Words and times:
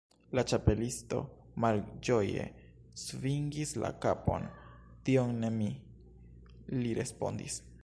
La 0.37 0.43
Ĉapelisto 0.51 1.19
malĝoje 1.65 2.45
svingis 3.03 3.75
la 3.85 3.93
kapon. 4.07 4.49
"Tion 5.11 5.37
ne 5.47 5.55
mi," 5.61 5.71
li 6.83 6.99
respondis. 7.03 7.63